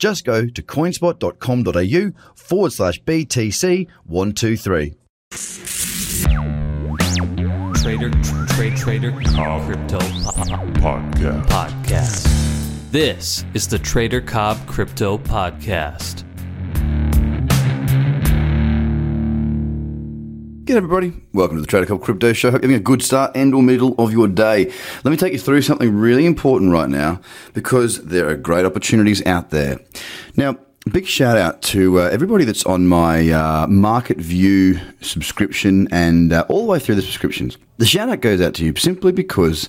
Just 0.00 0.24
go 0.24 0.46
to 0.46 0.62
coinspot.com.au 0.62 2.12
forward 2.34 2.72
slash 2.72 3.00
BTC123. 3.02 4.94
Trader, 7.80 8.10
trade, 8.48 8.76
trader, 8.76 9.12
crypto 9.12 9.98
Podcast. 10.80 11.46
podcast. 11.46 12.90
This 12.90 13.44
is 13.54 13.68
the 13.68 13.78
Trader 13.78 14.20
Cobb 14.20 14.66
Crypto 14.66 15.18
Podcast. 15.18 16.24
Good 20.70 20.76
everybody, 20.76 21.12
welcome 21.32 21.56
to 21.56 21.62
the 21.62 21.66
Trader 21.66 21.86
Cobb 21.86 22.00
Crypto 22.00 22.32
Show. 22.32 22.52
Hope 22.52 22.62
you're 22.62 22.70
having 22.70 22.80
a 22.80 22.84
good 22.84 23.02
start 23.02 23.32
and 23.34 23.52
or 23.52 23.60
middle 23.60 23.96
of 23.98 24.12
your 24.12 24.28
day. 24.28 24.72
Let 25.02 25.10
me 25.10 25.16
take 25.16 25.32
you 25.32 25.38
through 25.40 25.62
something 25.62 25.92
really 25.92 26.24
important 26.24 26.70
right 26.70 26.88
now 26.88 27.20
because 27.54 28.04
there 28.04 28.28
are 28.28 28.36
great 28.36 28.64
opportunities 28.64 29.20
out 29.26 29.50
there. 29.50 29.80
Now, 30.36 30.58
big 30.92 31.08
shout 31.08 31.36
out 31.36 31.60
to 31.62 31.98
uh, 31.98 32.04
everybody 32.12 32.44
that's 32.44 32.64
on 32.66 32.86
my 32.86 33.30
uh, 33.30 33.66
Market 33.66 34.18
View 34.18 34.78
subscription 35.00 35.88
and 35.90 36.32
uh, 36.32 36.46
all 36.48 36.60
the 36.60 36.66
way 36.66 36.78
through 36.78 36.94
the 36.94 37.02
subscriptions. 37.02 37.58
The 37.78 37.86
shout 37.86 38.08
out 38.08 38.20
goes 38.20 38.40
out 38.40 38.54
to 38.54 38.64
you 38.64 38.72
simply 38.76 39.10
because 39.10 39.68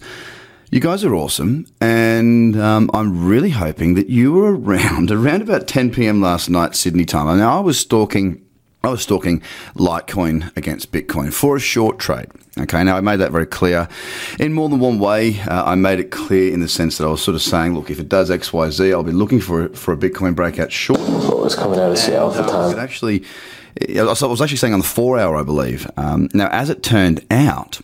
you 0.70 0.80
guys 0.80 1.04
are 1.04 1.16
awesome, 1.16 1.66
and 1.82 2.56
um, 2.62 2.92
I'm 2.94 3.26
really 3.26 3.50
hoping 3.50 3.96
that 3.96 4.12
you 4.12 4.34
were 4.34 4.56
around 4.60 5.10
around 5.10 5.42
about 5.42 5.68
10 5.68 5.94
p.m. 5.94 6.22
last 6.22 6.48
night 6.48 6.76
Sydney 6.76 7.06
time. 7.06 7.28
I 7.28 7.34
mean, 7.34 7.42
I 7.42 7.60
was 7.60 7.80
stalking. 7.80 8.46
I 8.84 8.90
was 8.90 9.04
stalking 9.04 9.42
Litecoin 9.76 10.56
against 10.58 10.92
Bitcoin 10.92 11.32
for 11.32 11.56
a 11.56 11.60
short 11.60 12.00
trade. 12.00 12.28
Okay, 12.60 12.84
now 12.84 12.98
I 12.98 13.02
made 13.02 13.18
that 13.18 13.32
very 13.32 13.46
clear 13.46 13.88
in 14.40 14.54
more 14.54 14.70
than 14.70 14.80
one 14.80 14.98
way. 15.00 15.40
Uh, 15.42 15.64
I 15.66 15.76
made 15.76 16.00
it 16.00 16.10
clear 16.12 16.52
in 16.52 16.60
the 16.62 16.68
sense 16.68 16.98
that 16.98 17.06
I 17.06 17.10
was 17.12 17.22
sort 17.22 17.36
of 17.36 17.42
saying, 17.42 17.76
look, 17.76 17.90
if 17.92 18.00
it 18.00 18.10
does 18.10 18.30
X, 18.32 18.52
Y, 18.52 18.70
Z, 18.72 18.92
I'll 18.92 19.04
be 19.04 19.12
looking 19.12 19.40
for 19.40 19.70
for 19.70 19.94
a 19.94 19.98
Bitcoin 19.98 20.36
breakout 20.36 20.72
short. 20.72 21.00
what 21.00 21.38
was 21.40 21.56
coming 21.56 21.80
out 21.80 21.92
of 21.92 21.98
Seattle 21.98 22.34
at 22.34 22.38
the 22.38 22.44
It 22.44 22.52
time. 22.72 22.80
actually, 22.80 23.24
I 23.98 24.04
was 24.04 24.22
I 24.24 24.28
was 24.28 24.42
actually 24.42 24.58
saying 24.58 24.74
on 24.74 24.80
the 24.80 24.86
four 24.86 25.18
hour, 25.20 25.38
I 25.38 25.44
believe. 25.44 25.90
Um, 25.96 26.28
now, 26.34 26.50
as 26.50 26.70
it 26.70 26.82
turned 26.84 27.26
out, 27.32 27.80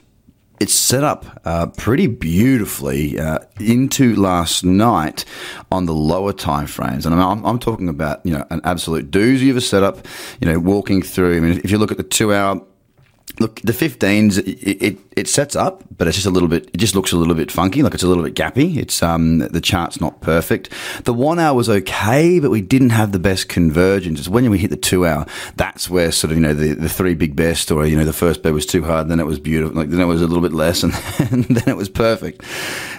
it's 0.59 0.73
set 0.73 1.03
up 1.03 1.25
uh, 1.45 1.67
pretty 1.67 2.07
beautifully 2.07 3.19
uh, 3.19 3.39
into 3.59 4.15
last 4.15 4.63
night 4.63 5.25
on 5.71 5.85
the 5.85 5.93
lower 5.93 6.33
time 6.33 6.67
frames, 6.67 7.05
and 7.05 7.13
I'm, 7.13 7.45
I'm 7.45 7.59
talking 7.59 7.89
about 7.89 8.25
you 8.25 8.33
know 8.33 8.45
an 8.49 8.61
absolute 8.63 9.11
doozy 9.11 9.49
of 9.49 9.57
a 9.57 9.61
setup. 9.61 10.05
You 10.41 10.47
know, 10.51 10.59
walking 10.59 11.01
through. 11.01 11.37
I 11.37 11.39
mean, 11.39 11.61
if 11.63 11.71
you 11.71 11.77
look 11.77 11.91
at 11.91 11.97
the 11.97 12.03
two 12.03 12.33
hour. 12.33 12.61
Look, 13.39 13.61
the 13.61 13.73
15s, 13.73 14.39
it, 14.39 14.83
it, 14.83 14.97
it 15.15 15.27
sets 15.27 15.55
up, 15.55 15.83
but 15.95 16.07
it's 16.07 16.17
just 16.17 16.25
a 16.25 16.31
little 16.31 16.49
bit, 16.49 16.71
it 16.73 16.77
just 16.77 16.95
looks 16.95 17.11
a 17.11 17.17
little 17.17 17.35
bit 17.35 17.51
funky, 17.51 17.83
like 17.83 17.93
it's 17.93 18.01
a 18.01 18.07
little 18.07 18.23
bit 18.23 18.33
gappy. 18.33 18.77
It's, 18.77 19.03
um, 19.03 19.39
the 19.39 19.61
chart's 19.61 20.01
not 20.01 20.21
perfect. 20.21 20.71
The 21.03 21.13
one 21.13 21.37
hour 21.37 21.55
was 21.55 21.69
okay, 21.69 22.39
but 22.39 22.49
we 22.49 22.61
didn't 22.61 22.91
have 22.91 23.11
the 23.11 23.19
best 23.19 23.47
convergence. 23.47 24.19
It's 24.19 24.29
when 24.29 24.49
we 24.49 24.57
hit 24.57 24.71
the 24.71 24.77
two 24.77 25.05
hour, 25.05 25.27
that's 25.55 25.87
where 25.87 26.11
sort 26.11 26.31
of, 26.31 26.37
you 26.37 26.43
know, 26.43 26.53
the, 26.55 26.73
the 26.73 26.89
three 26.89 27.13
big 27.13 27.35
bear 27.35 27.53
story, 27.53 27.89
you 27.89 27.95
know, 27.95 28.05
the 28.05 28.13
first 28.13 28.41
bear 28.41 28.53
was 28.53 28.65
too 28.65 28.83
hard, 28.83 29.07
then 29.07 29.19
it 29.19 29.25
was 29.25 29.39
beautiful, 29.39 29.75
like 29.75 29.89
then 29.89 29.99
it 29.99 30.05
was 30.05 30.21
a 30.21 30.27
little 30.27 30.41
bit 30.41 30.53
less, 30.53 30.81
and, 30.81 30.93
and 31.31 31.43
then 31.45 31.67
it 31.67 31.77
was 31.77 31.89
perfect. 31.89 32.43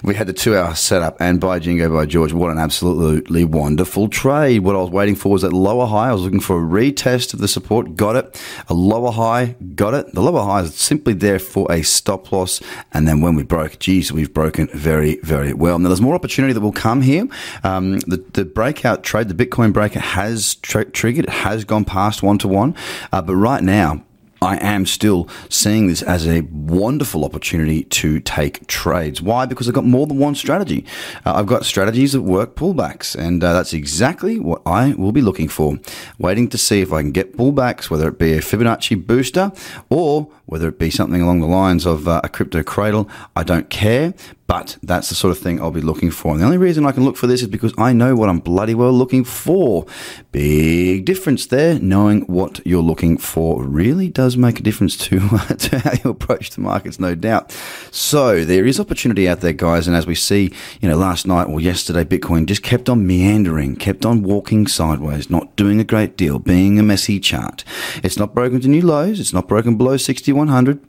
We 0.04 0.14
had 0.14 0.28
the 0.28 0.32
two 0.32 0.56
hour 0.56 0.74
setup, 0.76 1.20
and 1.20 1.40
by 1.40 1.58
Jingo, 1.58 1.92
by 1.92 2.06
George, 2.06 2.32
what 2.32 2.50
an 2.50 2.58
absolutely 2.58 3.44
wonderful 3.44 4.08
trade. 4.08 4.60
What 4.60 4.76
I 4.76 4.78
was 4.78 4.91
waiting 4.91 5.16
for 5.16 5.32
was 5.32 5.42
that 5.42 5.53
lower 5.53 5.86
high. 5.86 6.10
I 6.10 6.12
was 6.12 6.22
looking 6.22 6.41
for 6.41 6.58
a 6.58 6.64
retest 6.64 7.34
of 7.34 7.41
the 7.41 7.48
support, 7.48 7.97
got 7.97 8.14
it. 8.14 8.41
A 8.69 8.74
lower 8.74 9.10
high, 9.10 9.56
got 9.74 9.94
it. 9.94 10.14
The 10.18 10.24
lower 10.24 10.42
high 10.42 10.62
is 10.62 10.74
simply 10.74 11.12
there 11.12 11.38
for 11.38 11.70
a 11.70 11.82
stop 11.82 12.32
loss. 12.32 12.60
And 12.92 13.06
then 13.06 13.20
when 13.20 13.36
we 13.36 13.44
broke, 13.44 13.78
geez, 13.78 14.10
we've 14.10 14.34
broken 14.34 14.66
very, 14.74 15.20
very 15.22 15.52
well. 15.52 15.78
Now, 15.78 15.90
there's 15.90 16.00
more 16.00 16.16
opportunity 16.16 16.52
that 16.52 16.60
will 16.60 16.72
come 16.72 17.02
here. 17.02 17.28
Um, 17.62 18.00
the, 18.00 18.16
the 18.32 18.44
breakout 18.44 19.04
trade, 19.04 19.28
the 19.28 19.46
Bitcoin 19.46 19.72
breakout 19.72 20.02
has 20.02 20.56
tr- 20.56 20.82
triggered, 20.82 21.26
it 21.26 21.30
has 21.30 21.64
gone 21.64 21.84
past 21.84 22.20
one 22.20 22.36
to 22.38 22.48
one. 22.48 22.74
Uh, 23.12 23.22
but 23.22 23.36
right 23.36 23.62
now, 23.62 24.02
I 24.41 24.56
am 24.59 24.87
still 24.87 25.28
seeing 25.49 25.88
this 25.88 26.03
as 26.03 26.26
a 26.26 26.43
wonderful 26.43 27.25
opportunity 27.25 27.84
to 27.84 28.21
take 28.21 28.66
trades. 28.66 29.21
Why? 29.21 29.47
Because 29.47 29.69
I've 29.69 29.75
got 29.75 29.84
more 29.84 30.06
than 30.06 30.19
one 30.19 30.34
strategy. 30.34 30.84
Uh, 31.25 31.34
I've 31.34 31.47
got 31.47 31.65
strategies 31.65 32.12
that 32.12 32.22
work 32.22 32.54
pullbacks, 32.54 33.16
and 33.16 33.43
uh, 33.43 33.53
that's 33.53 33.72
exactly 33.72 34.38
what 34.38 34.62
I 34.65 34.94
will 34.94 35.12
be 35.12 35.22
looking 35.22 35.48
for. 35.48 35.78
Waiting 36.19 36.48
to 36.50 36.59
see 36.59 36.81
if 36.81 36.93
I 36.93 37.03
can 37.03 37.12
get 37.12 37.37
pullbacks, 37.37 37.91
whether 37.91 38.09
it 38.09 38.19
be 38.19 38.34
a 38.34 38.41
Fibonacci 38.41 39.06
booster 39.06 39.53
or 39.88 40.31
whether 40.47 40.69
it 40.69 40.78
be 40.78 40.91
something 40.91 41.21
along 41.21 41.41
the 41.41 41.47
lines 41.47 41.84
of 41.84 42.09
uh, 42.09 42.22
a 42.25 42.28
crypto 42.28 42.62
cradle. 42.62 43.09
I 43.37 43.43
don't 43.43 43.69
care, 43.69 44.15
but 44.47 44.78
that's 44.82 45.10
the 45.10 45.15
sort 45.15 45.31
of 45.31 45.38
thing 45.38 45.60
I'll 45.60 45.71
be 45.71 45.82
looking 45.82 46.10
for. 46.10 46.32
And 46.32 46.41
the 46.41 46.47
only 46.47 46.56
reason 46.56 46.87
I 46.87 46.93
can 46.93 47.04
look 47.04 47.19
for 47.19 47.27
this 47.27 47.43
is 47.43 47.48
because 47.48 47.75
I 47.77 47.93
know 47.93 48.16
what 48.16 48.31
I'm 48.31 48.38
bloody 48.38 48.75
well 48.75 48.93
looking 48.93 49.25
for. 49.25 49.84
Big 50.32 51.04
difference 51.04 51.47
there. 51.47 51.78
Knowing 51.78 52.22
what 52.22 52.66
you're 52.66 52.82
looking 52.82 53.19
for 53.19 53.62
really 53.62 54.09
does 54.09 54.28
make 54.37 54.61
a 54.61 54.62
difference 54.62 54.97
to, 54.97 55.19
to 55.59 55.78
how 55.78 55.93
you 56.05 56.11
approach 56.11 56.50
the 56.50 56.61
markets, 56.61 56.99
no 56.99 57.15
doubt. 57.15 57.53
So 57.91 58.44
there 58.44 58.66
is 58.66 58.81
opportunity 58.81 59.28
out 59.28 59.41
there, 59.41 59.53
guys. 59.53 59.87
And 59.87 59.97
as 59.97 60.06
we 60.06 60.15
see, 60.15 60.53
you 60.81 60.89
know, 60.89 60.97
last 60.97 61.27
night 61.27 61.44
or 61.44 61.61
yesterday, 61.61 62.05
Bitcoin 62.05 62.47
just 62.47 62.62
kept 62.62 62.89
on 62.89 63.06
meandering, 63.06 63.77
kept 63.77 64.05
on 64.05 64.22
walking 64.22 64.66
sideways, 64.66 65.31
not 65.31 65.56
doing 65.56 65.81
a 65.81 65.84
great 65.84 66.16
deal, 66.16 66.39
being 66.39 66.78
a 66.78 66.83
messy 66.83 67.21
chart. 67.21 67.65
It's 68.03 68.19
not 68.19 68.34
broken 68.34 68.61
to 68.61 68.69
new 68.69 68.83
lows. 68.83 69.21
It's 69.21 69.33
not 69.33 69.49
broken 69.49 69.77
below 69.77 69.97
6100 69.97 70.88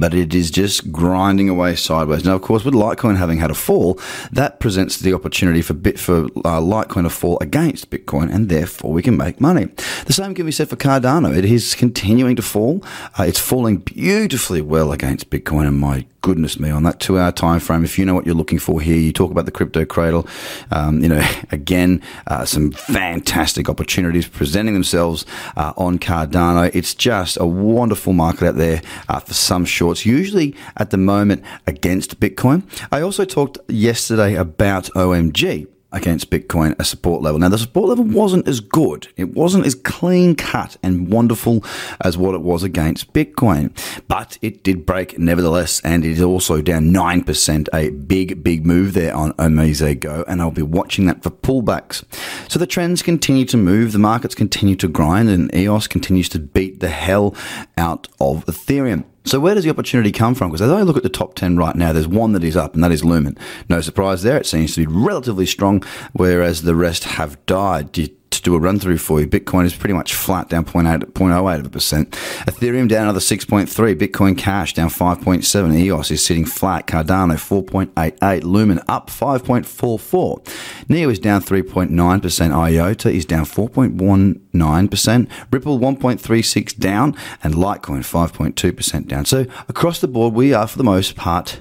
but 0.00 0.14
it 0.14 0.34
is 0.34 0.50
just 0.50 0.90
grinding 0.90 1.48
away 1.48 1.76
sideways. 1.76 2.24
Now, 2.24 2.34
of 2.34 2.42
course, 2.42 2.64
with 2.64 2.74
Litecoin 2.74 3.16
having 3.16 3.38
had 3.38 3.50
a 3.50 3.54
fall, 3.54 4.00
that 4.32 4.58
presents 4.58 4.98
the 4.98 5.12
opportunity 5.12 5.62
for 5.62 5.74
bit 5.74 5.98
for 5.98 6.24
uh, 6.24 6.60
Litecoin 6.60 7.02
to 7.02 7.10
fall 7.10 7.38
against 7.40 7.90
Bitcoin, 7.90 8.34
and 8.34 8.48
therefore 8.48 8.92
we 8.92 9.02
can 9.02 9.16
make 9.16 9.40
money. 9.40 9.66
The 10.06 10.12
same 10.14 10.34
can 10.34 10.46
be 10.46 10.52
said 10.52 10.70
for 10.70 10.76
Cardano. 10.76 11.36
It 11.36 11.44
is 11.44 11.74
continuing 11.74 12.34
to 12.36 12.42
fall. 12.42 12.82
Uh, 13.18 13.24
it's 13.24 13.38
falling 13.38 13.76
beautifully 13.76 14.62
well 14.62 14.90
against 14.90 15.28
Bitcoin, 15.28 15.68
and 15.68 15.78
my 15.78 16.06
goodness 16.20 16.58
me, 16.58 16.70
on 16.70 16.82
that 16.84 17.00
two-hour 17.00 17.32
time 17.32 17.60
frame, 17.60 17.84
if 17.84 17.98
you 17.98 18.04
know 18.04 18.14
what 18.14 18.26
you're 18.26 18.34
looking 18.34 18.58
for 18.58 18.80
here, 18.80 18.96
you 18.96 19.12
talk 19.12 19.30
about 19.30 19.46
the 19.46 19.50
crypto 19.50 19.84
cradle. 19.84 20.26
Um, 20.70 21.02
you 21.02 21.08
know, 21.08 21.26
again, 21.50 22.02
uh, 22.26 22.44
some 22.44 22.72
fantastic 22.72 23.68
opportunities 23.68 24.28
presenting 24.28 24.74
themselves 24.74 25.26
uh, 25.56 25.72
on 25.76 25.98
Cardano. 25.98 26.70
It's 26.74 26.94
just 26.94 27.38
a 27.40 27.46
wonderful 27.46 28.12
market 28.12 28.48
out 28.48 28.56
there 28.56 28.82
uh, 29.08 29.20
for 29.20 29.34
some 29.34 29.64
shorts, 29.64 30.06
usually 30.06 30.54
at 30.76 30.90
the 30.90 30.96
moment 30.96 31.44
against 31.66 32.20
Bitcoin. 32.20 32.62
I 32.92 33.00
also 33.00 33.24
talked 33.24 33.58
yesterday 33.68 34.34
about 34.34 34.84
OMG 34.94 35.66
against 35.92 36.30
Bitcoin 36.30 36.78
a 36.78 36.84
support 36.84 37.22
level. 37.22 37.38
Now, 37.38 37.48
the 37.48 37.58
support 37.58 37.88
level 37.88 38.04
wasn't 38.04 38.46
as 38.46 38.60
good. 38.60 39.08
It 39.16 39.34
wasn't 39.34 39.66
as 39.66 39.74
clean 39.74 40.34
cut 40.34 40.76
and 40.82 41.08
wonderful 41.08 41.64
as 42.00 42.16
what 42.16 42.34
it 42.34 42.42
was 42.42 42.62
against 42.62 43.12
Bitcoin, 43.12 43.70
but 44.08 44.38
it 44.42 44.62
did 44.62 44.86
break 44.86 45.18
nevertheless, 45.18 45.80
and 45.80 46.04
it 46.04 46.12
is 46.12 46.22
also 46.22 46.60
down 46.62 46.90
9%, 46.90 47.68
a 47.74 47.90
big, 47.90 48.42
big 48.42 48.64
move 48.64 48.94
there 48.94 49.14
on 49.14 49.32
OmiseGO, 49.34 50.24
and 50.26 50.40
I'll 50.40 50.50
be 50.50 50.62
watching 50.62 51.06
that 51.06 51.22
for 51.22 51.30
pullbacks. 51.30 52.04
So 52.50 52.58
the 52.58 52.66
trends 52.66 53.02
continue 53.02 53.44
to 53.46 53.56
move, 53.56 53.92
the 53.92 53.98
markets 53.98 54.34
continue 54.34 54.76
to 54.76 54.88
grind, 54.88 55.28
and 55.28 55.54
EOS 55.54 55.86
continues 55.86 56.28
to 56.30 56.38
beat 56.38 56.80
the 56.80 56.88
hell 56.88 57.34
out 57.76 58.08
of 58.20 58.46
Ethereum. 58.46 59.04
So 59.30 59.38
where 59.38 59.54
does 59.54 59.62
the 59.62 59.70
opportunity 59.70 60.10
come 60.10 60.34
from? 60.34 60.48
Because 60.48 60.62
as 60.62 60.72
I 60.72 60.82
look 60.82 60.96
at 60.96 61.04
the 61.04 61.08
top 61.08 61.36
10 61.36 61.56
right 61.56 61.76
now, 61.76 61.92
there's 61.92 62.08
one 62.08 62.32
that 62.32 62.42
is 62.42 62.56
up, 62.56 62.74
and 62.74 62.82
that 62.82 62.90
is 62.90 63.04
Lumen. 63.04 63.38
No 63.68 63.80
surprise 63.80 64.24
there. 64.24 64.36
It 64.38 64.46
seems 64.46 64.74
to 64.74 64.84
be 64.84 64.92
relatively 64.92 65.46
strong, 65.46 65.84
whereas 66.12 66.62
the 66.62 66.74
rest 66.74 67.04
have 67.04 67.38
died. 67.46 67.92
Do 67.92 68.02
you- 68.02 68.08
to 68.40 68.50
do 68.50 68.54
a 68.54 68.58
run 68.58 68.78
through 68.78 68.98
for 68.98 69.20
you, 69.20 69.26
Bitcoin 69.26 69.64
is 69.64 69.74
pretty 69.74 69.94
much 69.94 70.14
flat, 70.14 70.48
down 70.48 70.64
0.8, 70.64 71.12
0.08 71.12 71.60
of 71.60 71.66
a 71.66 71.70
percent. 71.70 72.10
Ethereum 72.46 72.88
down 72.88 73.04
another 73.04 73.20
6.3. 73.20 73.94
Bitcoin 73.94 74.36
Cash 74.36 74.74
down 74.74 74.88
5.7. 74.88 75.78
EOS 75.78 76.10
is 76.10 76.24
sitting 76.24 76.44
flat. 76.44 76.86
Cardano 76.86 77.34
4.88. 77.34 78.44
Lumen 78.44 78.80
up 78.88 79.08
5.44. 79.08 80.88
Neo 80.88 81.08
is 81.08 81.18
down 81.18 81.42
3.9%. 81.42 82.52
IOTA 82.52 83.10
is 83.10 83.24
down 83.24 83.44
4.19%. 83.44 85.30
Ripple 85.50 85.78
1.36 85.78 86.78
down. 86.78 87.16
And 87.42 87.54
Litecoin 87.54 88.00
5.2% 88.00 89.06
down. 89.06 89.24
So 89.24 89.46
across 89.68 90.00
the 90.00 90.08
board, 90.08 90.34
we 90.34 90.52
are 90.52 90.66
for 90.66 90.78
the 90.78 90.84
most 90.84 91.16
part 91.16 91.60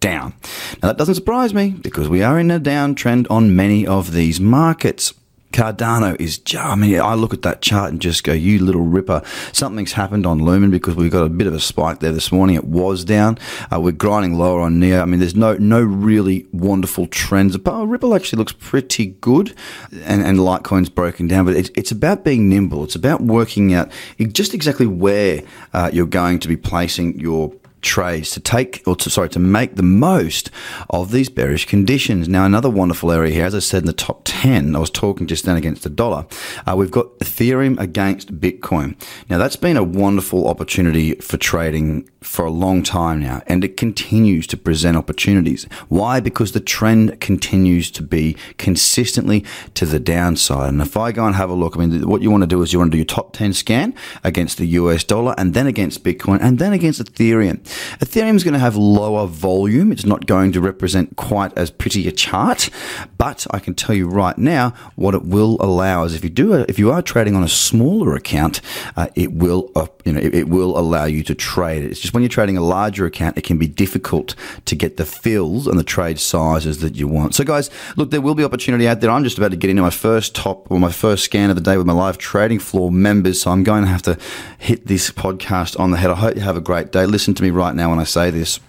down. 0.00 0.34
Now 0.82 0.88
that 0.88 0.98
doesn't 0.98 1.14
surprise 1.14 1.54
me 1.54 1.70
because 1.70 2.10
we 2.10 2.22
are 2.22 2.38
in 2.38 2.50
a 2.50 2.60
downtrend 2.60 3.26
on 3.30 3.56
many 3.56 3.86
of 3.86 4.12
these 4.12 4.38
markets. 4.38 5.14
Cardano 5.54 6.20
is, 6.20 6.40
I 6.58 6.74
mean, 6.74 7.00
I 7.00 7.14
look 7.14 7.32
at 7.32 7.42
that 7.42 7.62
chart 7.62 7.92
and 7.92 8.02
just 8.02 8.24
go, 8.24 8.32
you 8.32 8.58
little 8.58 8.82
ripper. 8.82 9.22
Something's 9.52 9.92
happened 9.92 10.26
on 10.26 10.40
Lumen 10.40 10.72
because 10.72 10.96
we've 10.96 11.12
got 11.12 11.24
a 11.24 11.28
bit 11.28 11.46
of 11.46 11.54
a 11.54 11.60
spike 11.60 12.00
there 12.00 12.10
this 12.10 12.32
morning. 12.32 12.56
It 12.56 12.64
was 12.64 13.04
down. 13.04 13.38
Uh, 13.72 13.80
we're 13.80 13.92
grinding 13.92 14.34
lower 14.34 14.60
on 14.60 14.80
Neo. 14.80 15.00
I 15.00 15.04
mean, 15.04 15.20
there's 15.20 15.36
no 15.36 15.54
no 15.54 15.80
really 15.80 16.48
wonderful 16.52 17.06
trends. 17.06 17.56
But 17.56 17.86
Ripple 17.86 18.16
actually 18.16 18.38
looks 18.38 18.52
pretty 18.52 19.06
good, 19.06 19.54
and, 19.92 20.22
and 20.22 20.38
Litecoin's 20.38 20.90
broken 20.90 21.28
down. 21.28 21.44
But 21.44 21.54
it's, 21.54 21.70
it's 21.76 21.92
about 21.92 22.24
being 22.24 22.48
nimble. 22.48 22.82
It's 22.82 22.96
about 22.96 23.20
working 23.20 23.72
out 23.72 23.92
just 24.32 24.54
exactly 24.54 24.88
where 24.88 25.44
uh, 25.72 25.88
you're 25.92 26.06
going 26.06 26.40
to 26.40 26.48
be 26.48 26.56
placing 26.56 27.20
your 27.20 27.52
trades 27.84 28.32
to 28.32 28.40
take 28.40 28.82
or 28.86 28.96
to 28.96 29.08
sorry 29.08 29.28
to 29.28 29.38
make 29.38 29.76
the 29.76 29.82
most 29.82 30.50
of 30.90 31.12
these 31.12 31.28
bearish 31.28 31.66
conditions. 31.66 32.28
Now, 32.28 32.44
another 32.44 32.70
wonderful 32.70 33.12
area 33.12 33.32
here, 33.32 33.44
as 33.44 33.54
I 33.54 33.60
said 33.60 33.82
in 33.82 33.86
the 33.86 33.92
top 33.92 34.22
ten, 34.24 34.74
I 34.74 34.80
was 34.80 34.90
talking 34.90 35.28
just 35.28 35.44
then 35.44 35.56
against 35.56 35.82
the 35.84 35.90
dollar. 35.90 36.26
Uh, 36.66 36.74
we've 36.76 36.90
got 36.90 37.06
Ethereum 37.20 37.78
against 37.78 38.40
Bitcoin. 38.40 38.96
Now, 39.28 39.38
that's 39.38 39.56
been 39.56 39.76
a 39.76 39.84
wonderful 39.84 40.48
opportunity 40.48 41.14
for 41.16 41.36
trading 41.36 42.08
for 42.24 42.44
a 42.44 42.50
long 42.50 42.82
time 42.82 43.20
now, 43.20 43.42
and 43.46 43.64
it 43.64 43.76
continues 43.76 44.46
to 44.48 44.56
present 44.56 44.96
opportunities. 44.96 45.64
Why? 45.88 46.20
Because 46.20 46.52
the 46.52 46.60
trend 46.60 47.20
continues 47.20 47.90
to 47.92 48.02
be 48.02 48.36
consistently 48.58 49.44
to 49.74 49.86
the 49.86 50.00
downside. 50.00 50.70
And 50.70 50.80
if 50.80 50.96
I 50.96 51.12
go 51.12 51.26
and 51.26 51.34
have 51.36 51.50
a 51.50 51.54
look, 51.54 51.76
I 51.76 51.84
mean, 51.84 52.08
what 52.08 52.22
you 52.22 52.30
want 52.30 52.42
to 52.42 52.46
do 52.46 52.62
is 52.62 52.72
you 52.72 52.78
want 52.78 52.90
to 52.90 52.94
do 52.94 52.98
your 52.98 53.04
top 53.04 53.32
10 53.34 53.52
scan 53.52 53.94
against 54.22 54.58
the 54.58 54.66
US 54.66 55.04
dollar 55.04 55.34
and 55.36 55.54
then 55.54 55.66
against 55.66 56.02
Bitcoin 56.02 56.38
and 56.40 56.58
then 56.58 56.72
against 56.72 57.02
Ethereum. 57.02 57.58
Ethereum 57.98 58.36
is 58.36 58.44
going 58.44 58.54
to 58.54 58.60
have 58.60 58.76
lower 58.76 59.26
volume. 59.26 59.92
It's 59.92 60.06
not 60.06 60.26
going 60.26 60.52
to 60.52 60.60
represent 60.60 61.16
quite 61.16 61.56
as 61.56 61.70
pretty 61.70 62.08
a 62.08 62.12
chart, 62.12 62.70
but 63.18 63.46
I 63.50 63.58
can 63.58 63.74
tell 63.74 63.94
you 63.94 64.08
right 64.08 64.38
now 64.38 64.70
what 64.96 65.14
it 65.14 65.24
will 65.24 65.58
allow 65.60 66.04
is 66.04 66.14
if 66.14 66.24
you 66.24 66.30
do, 66.30 66.54
if 66.54 66.78
you 66.78 66.90
are 66.90 67.02
trading 67.02 67.36
on 67.36 67.42
a 67.42 67.48
smaller 67.48 68.14
account, 68.14 68.60
uh, 68.96 69.08
it 69.14 69.32
will, 69.32 69.70
uh, 69.76 69.86
you 70.04 70.12
know, 70.12 70.20
it, 70.20 70.34
it 70.34 70.48
will 70.48 70.78
allow 70.78 71.04
you 71.04 71.22
to 71.24 71.34
trade. 71.34 71.84
It's 71.84 72.00
just 72.00 72.13
when 72.14 72.22
you're 72.22 72.30
trading 72.30 72.56
a 72.56 72.62
larger 72.62 73.04
account, 73.06 73.36
it 73.36 73.42
can 73.42 73.58
be 73.58 73.66
difficult 73.66 74.36
to 74.66 74.76
get 74.76 74.96
the 74.96 75.04
fills 75.04 75.66
and 75.66 75.78
the 75.78 75.84
trade 75.84 76.20
sizes 76.20 76.80
that 76.80 76.94
you 76.94 77.08
want. 77.08 77.34
So, 77.34 77.42
guys, 77.42 77.70
look, 77.96 78.10
there 78.12 78.20
will 78.20 78.36
be 78.36 78.44
opportunity 78.44 78.86
out 78.86 79.00
there. 79.00 79.10
I'm 79.10 79.24
just 79.24 79.36
about 79.36 79.50
to 79.50 79.56
get 79.56 79.68
into 79.68 79.82
my 79.82 79.90
first 79.90 80.34
top 80.34 80.70
or 80.70 80.78
my 80.78 80.92
first 80.92 81.24
scan 81.24 81.50
of 81.50 81.56
the 81.56 81.62
day 81.62 81.76
with 81.76 81.86
my 81.86 81.92
live 81.92 82.16
trading 82.16 82.60
floor 82.60 82.92
members. 82.92 83.42
So, 83.42 83.50
I'm 83.50 83.64
going 83.64 83.82
to 83.82 83.88
have 83.88 84.02
to 84.02 84.16
hit 84.58 84.86
this 84.86 85.10
podcast 85.10 85.78
on 85.78 85.90
the 85.90 85.96
head. 85.96 86.10
I 86.10 86.14
hope 86.14 86.36
you 86.36 86.42
have 86.42 86.56
a 86.56 86.60
great 86.60 86.92
day. 86.92 87.04
Listen 87.04 87.34
to 87.34 87.42
me 87.42 87.50
right 87.50 87.74
now 87.74 87.90
when 87.90 87.98
I 87.98 88.04
say 88.04 88.30
this. 88.30 88.60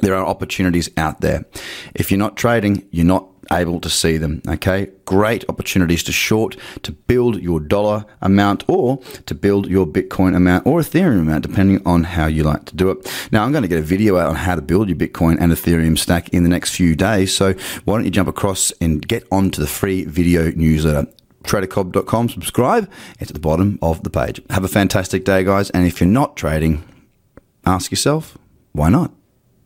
There 0.00 0.16
are 0.16 0.26
opportunities 0.26 0.90
out 0.96 1.20
there. 1.20 1.44
If 1.94 2.10
you're 2.10 2.18
not 2.18 2.36
trading, 2.36 2.84
you're 2.90 3.06
not 3.06 3.31
able 3.52 3.80
to 3.80 3.90
see 3.90 4.16
them. 4.16 4.42
Okay. 4.48 4.90
Great 5.04 5.44
opportunities 5.48 6.02
to 6.04 6.12
short, 6.12 6.56
to 6.82 6.92
build 6.92 7.42
your 7.42 7.60
dollar 7.60 8.04
amount 8.20 8.64
or 8.68 8.98
to 9.26 9.34
build 9.34 9.68
your 9.68 9.86
Bitcoin 9.86 10.34
amount 10.34 10.66
or 10.66 10.80
Ethereum 10.80 11.20
amount, 11.20 11.42
depending 11.46 11.82
on 11.86 12.04
how 12.04 12.26
you 12.26 12.42
like 12.42 12.64
to 12.66 12.76
do 12.76 12.90
it. 12.90 13.28
Now, 13.30 13.44
I'm 13.44 13.52
going 13.52 13.62
to 13.62 13.68
get 13.68 13.78
a 13.78 13.82
video 13.82 14.16
out 14.16 14.28
on 14.28 14.36
how 14.36 14.54
to 14.54 14.62
build 14.62 14.88
your 14.88 14.96
Bitcoin 14.96 15.36
and 15.40 15.52
Ethereum 15.52 15.98
stack 15.98 16.28
in 16.30 16.42
the 16.42 16.48
next 16.48 16.74
few 16.74 16.96
days. 16.96 17.34
So 17.34 17.54
why 17.84 17.96
don't 17.96 18.04
you 18.04 18.10
jump 18.10 18.28
across 18.28 18.72
and 18.80 19.06
get 19.06 19.26
onto 19.30 19.60
the 19.60 19.68
free 19.68 20.04
video 20.04 20.50
newsletter? 20.52 21.06
tradercobb.com 21.42 22.28
subscribe 22.28 22.88
it's 23.18 23.30
at 23.30 23.34
the 23.34 23.40
bottom 23.40 23.78
of 23.82 24.04
the 24.04 24.10
page 24.10 24.40
have 24.50 24.62
a 24.62 24.68
fantastic 24.68 25.24
day 25.24 25.42
guys 25.42 25.70
and 25.70 25.86
if 25.86 26.00
you're 26.00 26.08
not 26.08 26.36
trading 26.36 26.84
ask 27.66 27.90
yourself 27.90 28.38
why 28.72 28.88
not 28.88 29.10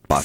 bye 0.08 0.24